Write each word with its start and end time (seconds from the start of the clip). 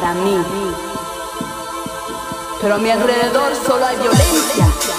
para 0.00 0.12
mí. 0.12 0.36
Pero 2.60 2.74
a 2.74 2.78
mi 2.78 2.90
alrededor 2.90 3.52
solo 3.66 3.86
hay 3.86 3.96
violencia. 3.96 4.95